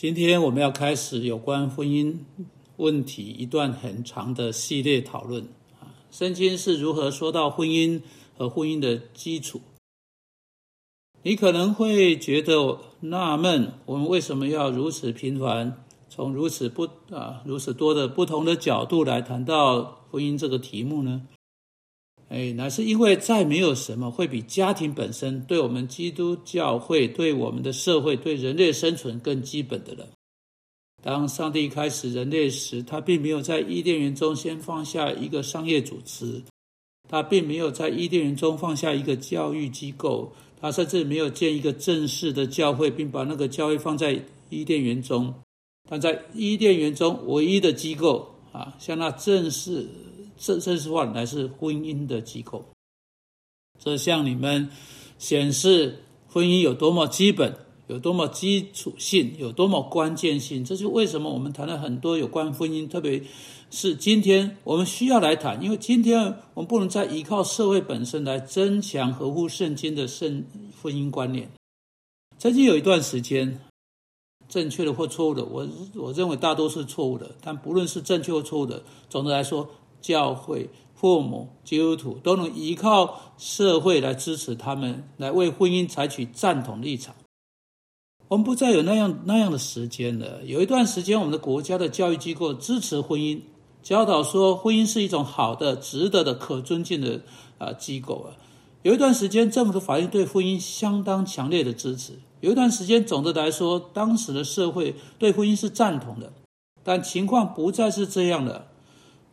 [0.00, 2.18] 今天我们要开始有关婚姻
[2.76, 5.42] 问题一段很长的系列讨论
[5.80, 8.00] 啊，圣经是如何说到婚姻
[8.36, 9.60] 和婚姻的基础？
[11.22, 21.22] 你可能会觉得纳闷，我们为什么要如此频繁，从如此不啊如此多的不同的角度来谈到婚姻这个题目呢？
[22.28, 30.06] 哎，那是因为再没有什么会比家庭本身对我们基督教会、对我们的社会、对人类生存更基本的了。
[31.02, 36.42] 当上帝开始人类时，他并没有在伊甸园中先放下一个商业组织，
[37.08, 45.32] 他并没有在伊甸园中放下一个教育机构，他甚至没有建一个正式的教会，并把那个教会放在伊甸园中。
[45.88, 49.88] 但在伊甸园中唯一的机构啊，像那正式。
[50.38, 52.64] 这这句话乃是婚姻的机构，
[53.78, 54.70] 这向你们
[55.18, 57.56] 显示婚姻有多么基本，
[57.88, 60.64] 有多么基础性，有多么关键性。
[60.64, 63.22] 这就为什么我们谈了很多有关婚姻，特别
[63.70, 66.22] 是今天我们需要来谈，因为今天
[66.54, 70.44] 我们不能再依靠社会本身来增强合乎圣经的圣
[70.80, 71.50] 婚姻观念。
[72.38, 73.60] 曾经有一段时间，
[74.48, 77.34] 正确的或错误的，我我认为大多是错误的。
[77.40, 79.68] 但不论是正确或错误的，总的来说。
[80.00, 87.14] 教会、父母、基督徒都能依靠社会来支持他们，来为婚姻采取赞同立场。
[88.28, 90.42] 我们不再有那样那样的时间了。
[90.44, 93.40] 有一段时间，我们的国家的教育机构支持婚姻，
[93.82, 97.22] 教导说婚姻是一种好的、值得的、可尊敬的
[97.56, 98.36] 啊机构啊。
[98.82, 102.18] 有一段时间，政府的法律对婚姻相当强烈的支持。
[102.40, 106.32] 有一段时间，总的来说，当时的社会对婚姻是赞同的。
[106.84, 108.66] 但情况不再是这样了。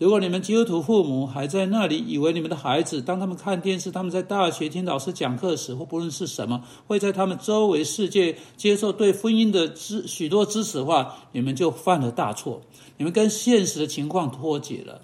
[0.00, 12.62] 如果你们基督徒父母还在那里，以为你们的孩子当他们看电视、他们在大学听老师讲课时，或不论是什么，会在他们周围世界接受对婚姻的知许多知识的话，你们就犯了大错。
[12.96, 15.02] 你们跟现实的情况脱节了。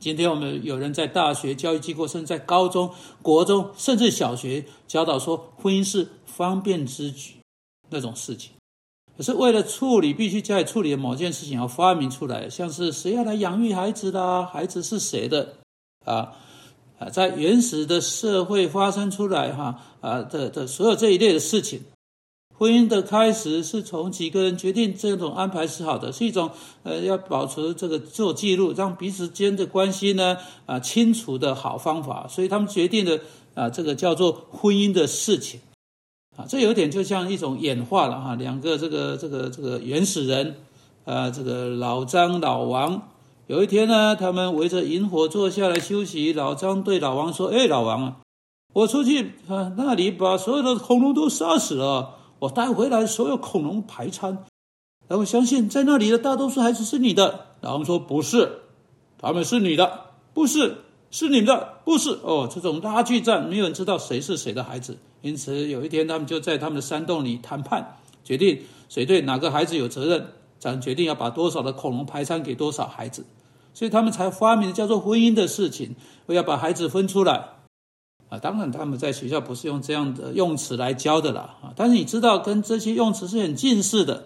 [0.00, 7.34] 今天我们有人在大学教育机构，甚至在高中国中，甚至小学教导说，婚姻是方便之举
[7.90, 8.52] 那种事情。
[9.16, 15.54] 可是为了处理必须加以处理的某件事情，要发明出来，像是谁要来养育孩子的，孩子是谁的，
[16.04, 16.32] 啊
[16.98, 21.80] 啊，在原始的社会发生出来哈啊的的所有这一类的事情，
[22.56, 26.50] 婚姻的开始是从几个人决定这种安排是好的，是一种
[26.82, 33.20] 呃要保持这个做记录，让彼此间的关系呢啊清楚的好方法，所以他们决定的
[33.54, 35.60] 啊这个叫做婚姻的事情。
[36.36, 40.56] 啊，这有点就像一种演化了哈，两个这个这个这个原始人，
[41.04, 43.08] 啊，这个老张老王，
[43.48, 46.32] 有一天呢，他们围着萤火坐下来休息。
[46.32, 48.16] 老张对老王说：“哎，老王啊，
[48.72, 54.46] 我出去啊那里把所有的恐龙都杀死了，我带回来所有恐龙排餐，
[55.08, 58.60] 然后相信在那里的大多数孩子是你的。”老王说：“不是，
[59.18, 60.76] 他们是你的，不是。”
[61.12, 62.48] 是你们的，不是哦。
[62.52, 64.96] 这种拉锯战，没有人知道谁是谁的孩子。
[65.20, 70.26] 因此，有一天他们就在他们的山洞里谈判，决定谁对哪个孩子有责任，
[70.58, 73.24] 咱决定要把多少的恐龙排餐给多少孩子。
[73.74, 75.94] 所以他们才发明叫做婚姻的事情，
[76.26, 77.50] 我要把孩子分出来。
[78.30, 81.56] 啊，当然他们在学校不是用这样的用词来教的啦。
[81.62, 84.24] 啊，但是你知道，跟这些用词是很近似的。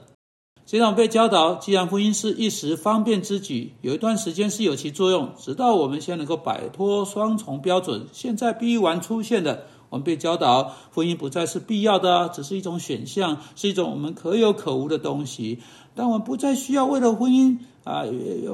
[0.69, 8.04] 虽然被教导，既然婚姻是一时方便之举，有一段时间是有其作用，直到我们先能够摆脱双重标准。
[8.12, 15.60] 现在 B 完出现的，我们被教导婚姻不再是必要的，只是一种选项，是一种我们可有可无的东西。
[15.94, 18.03] 当我们不再需要为了婚姻啊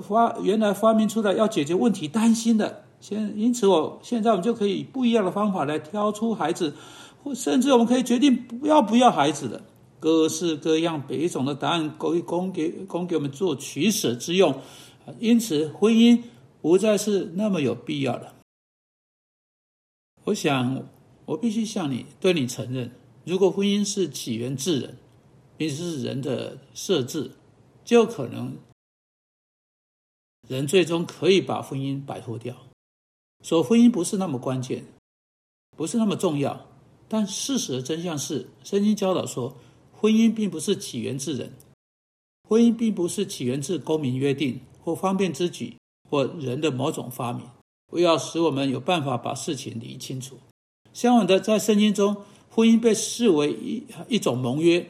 [0.06, 2.84] 发原来发明出来要解决问题担心的。
[3.00, 6.74] 现因此，我现在我们就可以不一样的方法来挑出孩子，
[7.24, 9.62] 或甚至我们可以决定不要不要孩子的。
[10.02, 14.60] 各式各样、别种的答案，供供给供给我们做取舍之用。
[15.20, 16.20] 因此，婚姻
[16.60, 18.34] 不再是那么有必要了。
[20.24, 20.88] 我想，
[21.24, 22.90] 我必须向你对你承认：
[23.24, 24.98] 如果婚姻是起源自人，
[25.56, 27.30] 并是人的设置，
[27.84, 28.56] 就可能
[30.48, 32.56] 人最终可以把婚姻摆脱掉。
[33.44, 34.84] 说婚姻不是那么关键，
[35.76, 36.66] 不是那么重要。
[37.08, 39.56] 但事实的真相是，圣经教导说。
[40.02, 41.52] 婚姻并不是起源自人，
[42.48, 45.76] 婚姻并不是起源自公民约定或方便之举
[46.10, 47.46] 或人的某种发明，
[47.92, 50.38] 为要使我们有办法把事情理清楚。
[50.92, 52.16] 相反的，在圣经中，
[52.50, 54.84] 婚姻被视为一一种盟约，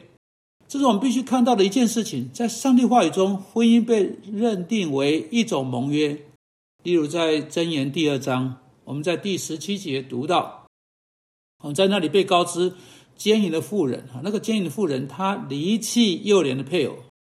[0.67, 2.31] 这是我们必须看到的一件事情。
[2.33, 6.23] 在上帝话语中，婚姻被认定为一种盟约。
[6.81, 10.65] 例如，在箴言第二章，我们在第十七节读到，
[11.59, 12.73] 我们在那里被告知。
[13.15, 16.95] 奸淫的妇人啊，那个奸淫的妇人，她离弃幼年的配偶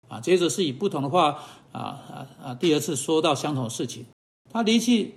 [0.09, 1.39] 啊，接着是以不同的话
[1.73, 4.07] 啊啊啊，第二次说到相同的事情，
[4.51, 5.15] 她离弃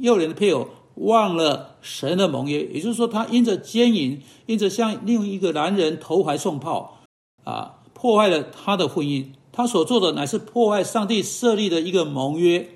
[0.00, 6.98] 幼年的配偶，忘了神的盟约，也就是说，她因着奸淫，因着向另一个男人投怀送抱
[7.44, 9.26] 啊，破坏了她的婚姻。
[9.52, 12.68] 她所做的乃是破坏上帝设立的一个盟约。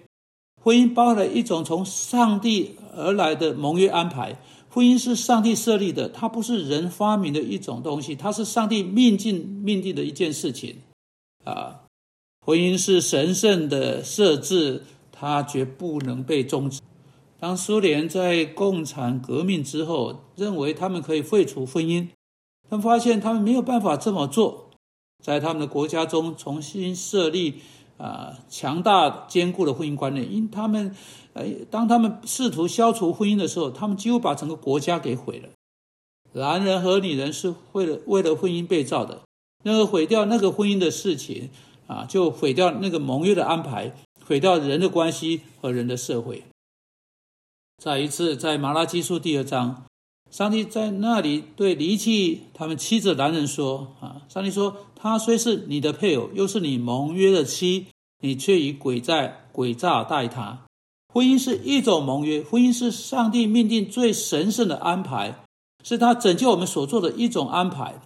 [0.63, 4.39] 婚姻包含了一种从上帝而来的盟约安排。
[4.73, 10.77] 婚姻是上帝设立的，它不是人发明的一种东西，它是上帝命定命定的一件事情。
[11.45, 11.81] 啊，
[12.47, 16.81] 婚姻是神圣的设置，它绝不能被终止。
[17.41, 22.07] 当苏联在共产革命之后，认为他们可以废除婚姻，
[22.69, 24.71] 他们发现他们没有办法这么做，
[25.25, 27.61] 在他们的国家中重新设立。
[28.01, 30.97] 啊，强大坚固的婚姻观念，因他们，
[31.35, 35.51] 呃，当他们试图消除婚姻的时候，他们几乎把整个国家给毁了。
[36.33, 39.21] 男人和女人是为了为了婚姻被造的，
[39.65, 41.51] 那个毁掉那个婚姻的事情，
[41.87, 43.95] 啊，就毁掉那个盟约的安排，
[44.25, 46.45] 毁掉人的关系和人的社会。
[47.77, 49.85] 再一次，在马拉基书第二章。
[50.31, 57.87] 上帝在那里对离弃他们妻子的男人说：“啊，上帝说，他虽是你的配偶，又是你盟约的妻，
[58.23, 60.67] 你却以诡诈诡诈待他。
[61.13, 65.41] 婚姻是一种盟约，婚姻是上帝命定最神圣的安排，
[65.83, 68.01] 是他拯救我们所做的一种安排。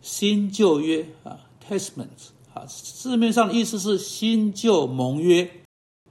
[0.00, 5.50] 新旧约啊，Testament 啊，字面上的意思是新旧盟约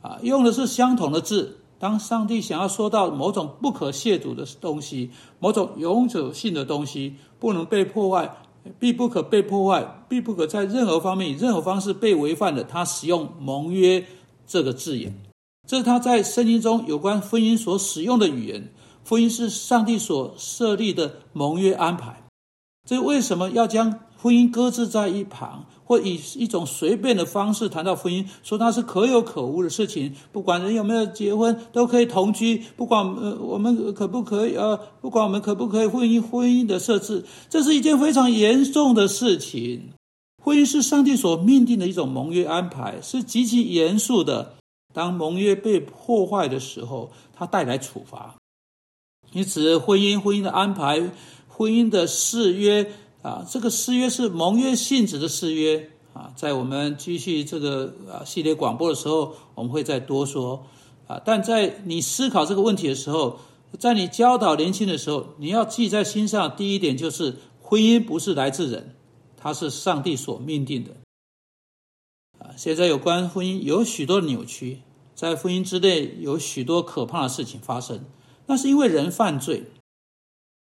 [0.01, 8.37] 啊，用的是相同的字。”当上帝想要说到某种不可亵渎的东西，某种永久性的东西不能被破坏，
[8.79, 14.05] 必不可被破坏，必不可在任何方面以任何方式被违反的，他使用“盟约”
[14.47, 15.13] 这个字眼，
[15.67, 18.71] 这是他在圣经中有关婚姻所使用的语言。
[19.05, 22.23] 婚姻是上帝所设立的盟约安排，
[22.87, 23.99] 这为什么要将？
[24.23, 30.15] 婚姻搁置在一旁，或以一种随便的方式谈到婚姻，说它是可有可无的事情。
[30.31, 32.63] 不管人有没有结婚，都可以同居。
[32.77, 39.89] 不管呃我们可不可以呃，不管我们可不可以婚姻婚姻的设置，这是一件非常严重的事情。
[40.41, 44.53] 婚姻是上帝所命定的一种盟约安排，是极其严肃的。
[44.93, 48.35] 当盟约被破坏的时候，它带来处罚。
[49.33, 51.11] 因此，婚姻婚姻的安排，
[51.49, 52.89] 婚姻的誓约。
[53.23, 60.67] 啊，这个誓约是盟约性质的誓约啊，在我们继续这个啊系列广播的时候，我们会再多说
[61.07, 61.21] 啊。
[61.23, 63.39] 但在你思考这个问题的时候，
[63.79, 66.53] 在你教导年轻的时候，你要记在心上。
[66.57, 68.93] 第一点就是，婚姻不是来自人，
[69.37, 70.91] 它是上帝所命定的。
[72.39, 74.81] 啊，现在有关婚姻有许多扭曲，
[75.15, 78.01] 在婚姻之内有许多可怕的事情发生，
[78.47, 79.63] 那是因为人犯罪。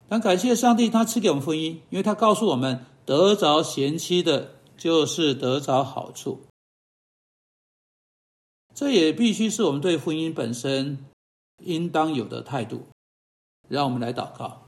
[0.10, 6.42] 但感谢上帝，他赐给我们婚姻，因为他告诉我们，得着贤妻的，就是得着好处。
[8.74, 11.06] 这也必须是我们对婚姻本身
[11.64, 12.88] 应当有的态度。
[13.68, 14.66] 让我们来祷告，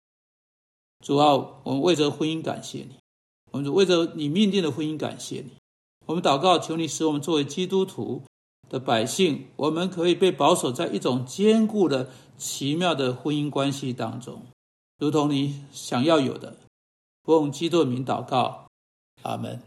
[1.00, 1.34] 主啊，
[1.64, 2.98] 我们为着婚姻感谢你，
[3.52, 5.52] 我们为着你命定的婚姻感谢你。
[6.06, 8.24] 我们祷告，求你使我们作为基督徒
[8.68, 14.44] 的百姓，我们可以被保守在一种坚固的、奇妙的婚姻关系当中。
[15.00, 16.58] 如同你想要有的，
[17.24, 18.68] 奉基督名祷告，
[19.22, 19.58] 阿门。